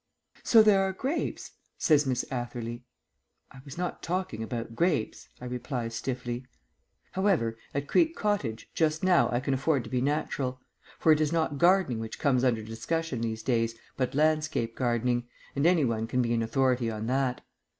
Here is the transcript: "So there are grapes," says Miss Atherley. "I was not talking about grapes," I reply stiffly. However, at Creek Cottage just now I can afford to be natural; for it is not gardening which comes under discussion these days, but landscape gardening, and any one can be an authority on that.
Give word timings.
"So 0.41 0.63
there 0.63 0.81
are 0.81 0.93
grapes," 0.93 1.51
says 1.77 2.07
Miss 2.07 2.25
Atherley. 2.31 2.83
"I 3.51 3.61
was 3.63 3.77
not 3.77 4.01
talking 4.01 4.41
about 4.41 4.75
grapes," 4.75 5.29
I 5.39 5.45
reply 5.45 5.89
stiffly. 5.89 6.47
However, 7.11 7.55
at 7.71 7.87
Creek 7.87 8.15
Cottage 8.15 8.71
just 8.73 9.03
now 9.03 9.29
I 9.31 9.39
can 9.39 9.53
afford 9.53 9.83
to 9.83 9.91
be 9.91 10.01
natural; 10.01 10.59
for 10.97 11.11
it 11.11 11.21
is 11.21 11.31
not 11.31 11.59
gardening 11.59 11.99
which 11.99 12.17
comes 12.17 12.43
under 12.43 12.63
discussion 12.63 13.21
these 13.21 13.43
days, 13.43 13.75
but 13.95 14.15
landscape 14.15 14.75
gardening, 14.75 15.27
and 15.55 15.67
any 15.67 15.85
one 15.85 16.07
can 16.07 16.23
be 16.23 16.33
an 16.33 16.41
authority 16.41 16.89
on 16.89 17.05
that. 17.05 17.41